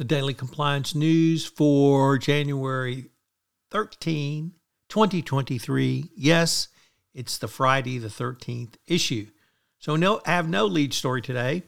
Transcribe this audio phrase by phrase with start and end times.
[0.00, 3.10] The daily compliance news for January
[3.70, 4.52] 13,
[4.88, 6.10] 2023.
[6.16, 6.68] Yes,
[7.12, 9.26] it's the Friday the 13th issue.
[9.78, 11.64] So no, I have no lead story today,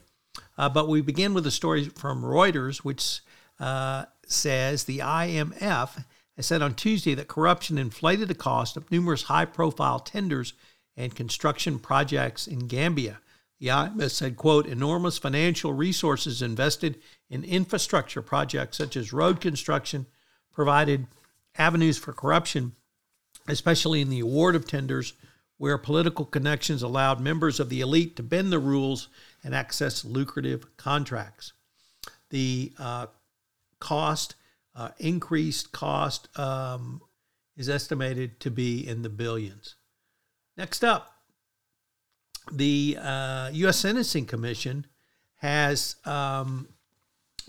[0.56, 3.20] uh, but we begin with a story from Reuters, which
[3.60, 6.02] uh, says the IMF
[6.38, 10.54] has said on Tuesday that corruption inflated the cost of numerous high-profile tenders
[10.96, 13.20] and construction projects in Gambia.
[13.62, 20.06] The said, quote, enormous financial resources invested in infrastructure projects such as road construction
[20.52, 21.06] provided
[21.56, 22.72] avenues for corruption,
[23.46, 25.12] especially in the award of tenders
[25.58, 29.06] where political connections allowed members of the elite to bend the rules
[29.44, 31.52] and access lucrative contracts.
[32.30, 33.06] The uh,
[33.78, 34.34] cost,
[34.74, 37.00] uh, increased cost, um,
[37.56, 39.76] is estimated to be in the billions.
[40.56, 41.11] Next up,
[42.50, 43.78] the uh, U.S.
[43.78, 44.86] Sentencing Commission
[45.36, 46.68] has um,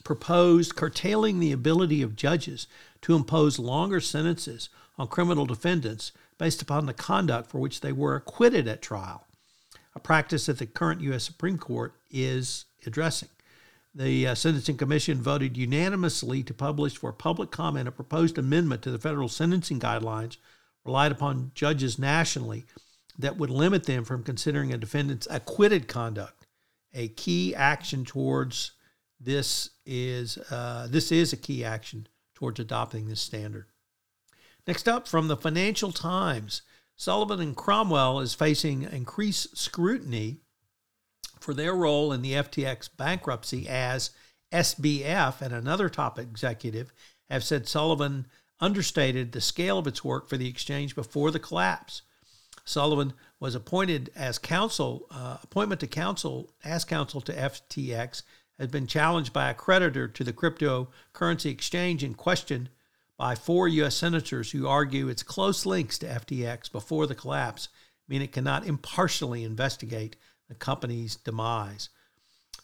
[0.04, 2.68] proposed curtailing the ability of judges
[3.02, 8.16] to impose longer sentences on criminal defendants based upon the conduct for which they were
[8.16, 9.26] acquitted at trial,
[9.96, 11.24] a practice that the current U.S.
[11.24, 13.30] Supreme Court is addressing.
[13.96, 18.92] The uh, Sentencing Commission voted unanimously to publish for public comment a proposed amendment to
[18.92, 20.38] the federal sentencing guidelines
[20.84, 22.66] relied upon judges nationally
[23.18, 26.44] that would limit them from considering a defendant's acquitted conduct
[26.94, 28.72] a key action towards
[29.20, 33.68] this is uh, this is a key action towards adopting this standard.
[34.68, 36.62] Next up, from the Financial Times,
[36.96, 40.42] Sullivan and Cromwell is facing increased scrutiny
[41.40, 44.12] for their role in the FTX bankruptcy as
[44.52, 46.94] SBF and another top executive
[47.30, 48.28] have said Sullivan
[48.60, 52.04] understated the scale of its work for the exchange before the collapse.
[52.66, 58.24] Sullivan was appointed as counsel, uh, appointment to counsel as counsel to FTX
[58.60, 62.70] has been challenged by a creditor to the cryptocurrency exchange in question
[63.18, 63.96] by four U.S.
[63.96, 67.70] senators who argue its close links to FTX before the collapse
[68.08, 70.16] mean it cannot impartially investigate
[70.48, 71.90] the company's demise.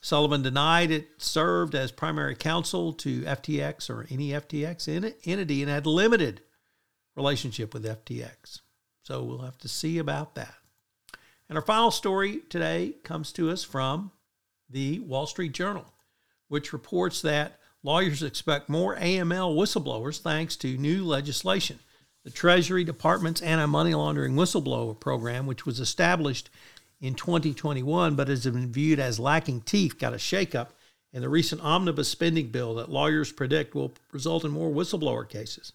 [0.02, 5.86] Sullivan denied it served as primary counsel to FTX or any FTX entity and had
[5.86, 6.42] limited
[7.16, 8.62] relationship with FTX.
[9.10, 10.54] So we'll have to see about that.
[11.50, 14.12] And our final story today comes to us from
[14.70, 15.92] the Wall Street Journal,
[16.48, 21.80] which reports that lawyers expect more AML whistleblowers thanks to new legislation.
[22.24, 26.52] The Treasury Department's anti money laundering whistleblower program, which was established
[27.02, 30.68] in 2021 but has been viewed as lacking teeth, got a shakeup
[31.12, 35.74] in the recent omnibus spending bill that lawyers predict will result in more whistleblower cases.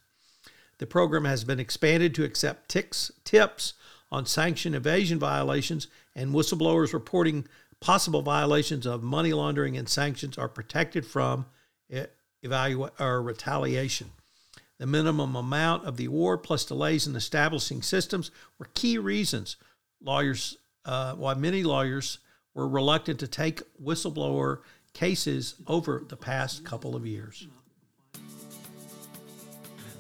[0.79, 3.75] The program has been expanded to accept tics, tips
[4.11, 7.47] on sanction evasion violations, and whistleblowers reporting
[7.81, 11.47] possible violations of money laundering and sanctions are protected from
[12.43, 14.11] evaluate or retaliation.
[14.79, 19.57] The minimum amount of the award plus delays in establishing systems were key reasons
[20.03, 22.19] lawyers uh, why many lawyers
[22.55, 24.61] were reluctant to take whistleblower
[24.93, 27.49] cases over the past couple of years.